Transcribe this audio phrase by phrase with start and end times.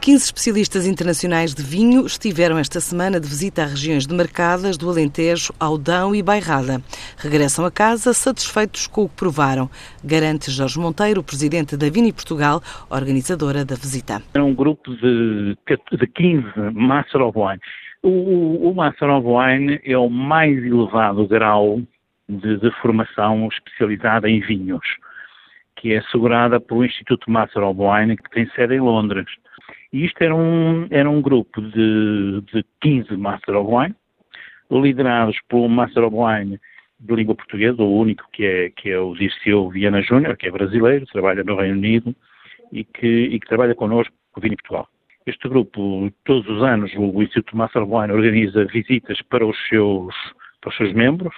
[0.00, 5.52] 15 especialistas internacionais de vinho estiveram esta semana de visita a regiões demarcadas do Alentejo,
[5.60, 6.80] Aldão e Bairrada.
[7.18, 9.68] Regressam a casa satisfeitos com o que provaram,
[10.02, 14.22] garante Jorge Monteiro, presidente da Vini Portugal, organizadora da visita.
[14.32, 15.54] Era um grupo de,
[15.92, 17.60] de 15 Master of Wine.
[18.02, 21.78] O, o Master of Wine é o mais elevado grau
[22.26, 24.86] de, de formação especializada em vinhos,
[25.76, 29.26] que é assegurada pelo Instituto Master of Wine, que tem sede em Londres.
[29.92, 33.94] E isto era um, era um grupo de, de 15 Master of Wine,
[34.70, 36.60] liderados por um Master of Wine
[37.00, 40.50] de língua portuguesa, o único que é, que é o Dirceu Viana Júnior, que é
[40.50, 42.14] brasileiro, trabalha no Reino Unido
[42.70, 44.88] e que, e que trabalha connosco no Vini Portugal.
[45.26, 50.14] Este grupo, todos os anos, o Instituto Master Wine organiza visitas para os seus,
[50.60, 51.34] para os seus membros,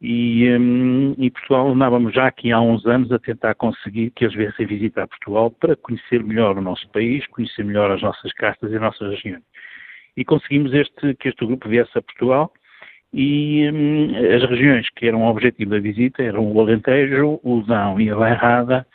[0.00, 4.36] e, um, e, Portugal andávamos já aqui há uns anos a tentar conseguir que eles
[4.36, 8.74] viessem visitar Portugal para conhecer melhor o nosso país, conhecer melhor as nossas castas e
[8.74, 9.42] as nossas regiões.
[10.16, 12.52] E conseguimos este, que este grupo viesse a Portugal
[13.12, 17.98] e um, as regiões que eram o objetivo da visita eram o Alentejo, o Dão
[17.98, 18.86] e a Bairrada,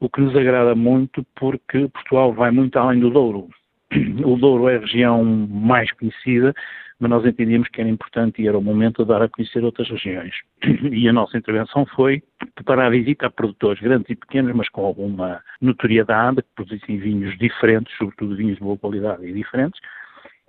[0.00, 3.48] o que nos agrada muito porque Portugal vai muito além do Douro.
[4.24, 6.54] O Douro é a região mais conhecida,
[7.02, 9.88] mas nós entendíamos que era importante e era o momento de dar a conhecer outras
[9.90, 10.32] regiões.
[10.92, 12.22] E a nossa intervenção foi
[12.54, 17.36] preparar a visita a produtores grandes e pequenos, mas com alguma notoriedade, que produzissem vinhos
[17.38, 19.80] diferentes, sobretudo vinhos de boa qualidade e diferentes.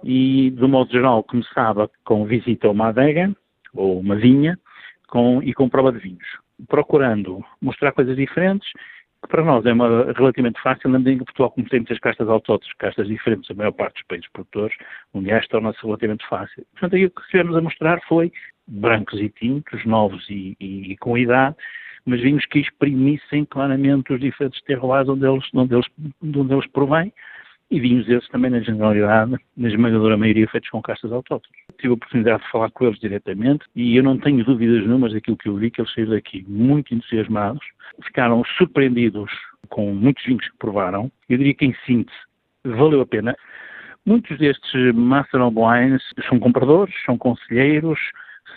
[0.04, 3.36] E, de um modo geral, começava com visita a uma adega
[3.74, 4.56] ou uma vinha
[5.08, 6.28] com, e com prova de vinhos,
[6.68, 8.70] procurando mostrar coisas diferentes
[9.24, 12.00] que para nós é uma, relativamente fácil, na medida em que Portugal, como tem muitas
[12.00, 14.76] castas autóctones, castas diferentes da maior parte dos países produtores
[15.14, 16.66] mundiais, torna-se relativamente fácil.
[16.74, 18.32] Portanto, aquilo que estivemos a mostrar foi
[18.68, 21.56] brancos e tintos, novos e, e, e com idade,
[22.06, 25.88] mas vinhos que exprimissem claramente os diferentes terroirs onde eles, onde eles,
[26.22, 27.14] onde eles provêm,
[27.74, 31.60] e vinhos esses também, na generalidade, na esmagadora maioria, feitos com castas autóctones.
[31.80, 35.36] Tive a oportunidade de falar com eles diretamente e eu não tenho dúvidas nenhumas daquilo
[35.36, 37.66] que eu vi, que eles saíram daqui muito entusiasmados,
[38.04, 39.32] ficaram surpreendidos
[39.70, 41.12] com muitos vinhos que provaram.
[41.28, 42.16] Eu diria que, em síntese,
[42.64, 43.36] valeu a pena.
[44.06, 48.00] Muitos destes Master Wines são compradores, são conselheiros,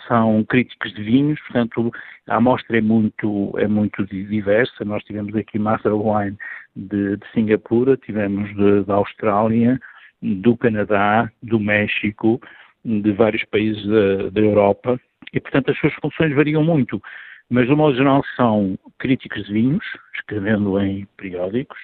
[0.07, 1.91] são críticos de vinhos, portanto
[2.27, 4.85] a amostra é muito, é muito diversa.
[4.85, 6.37] Nós tivemos aqui Master Wine
[6.75, 8.49] de, de Singapura, tivemos
[8.85, 9.79] da Austrália,
[10.21, 12.39] do Canadá, do México,
[12.83, 14.99] de vários países da, da, Europa,
[15.33, 17.01] e portanto as suas funções variam muito,
[17.49, 19.85] mas de modo geral são críticos de vinhos,
[20.15, 21.77] escrevendo em periódicos,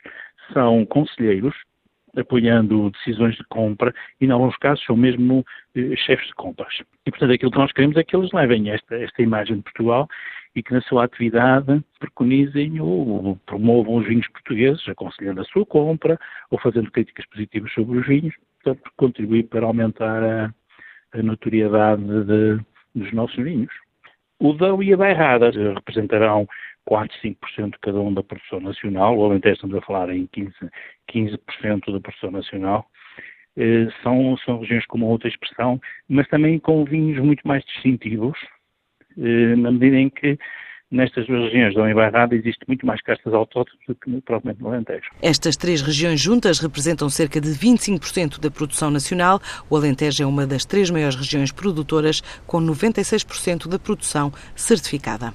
[0.53, 1.55] são conselheiros,
[2.15, 6.73] apoiando decisões de compra e, em alguns casos, são mesmo eh, chefes de compras.
[7.05, 10.07] E, portanto, aquilo que nós queremos é que eles levem esta, esta imagem de Portugal
[10.55, 16.19] e que na sua atividade preconizem ou promovam os vinhos portugueses, aconselhando a sua compra
[16.51, 20.53] ou fazendo críticas positivas sobre os vinhos, portanto, contribuir para aumentar a,
[21.13, 22.59] a notoriedade de,
[22.93, 23.73] dos nossos vinhos.
[24.39, 26.47] O Dão e a Bairrada representarão
[26.85, 30.53] 4, 5% cada um da produção nacional, ou até estamos a falar em 15,
[31.11, 32.85] 15% da produção nacional.
[33.55, 35.79] Eh, são, são regiões com uma outra expressão,
[36.09, 38.37] mas também com vinhos muito mais distintivos,
[39.17, 40.37] eh, na medida em que
[40.93, 45.09] nestas duas regiões da Bairrada existe muito mais castas autóctones do que propriamente no Alentejo.
[45.21, 49.39] Estas três regiões juntas representam cerca de 25% da produção nacional.
[49.69, 55.31] O Alentejo é uma das três maiores regiões produtoras, com 96% da produção certificada.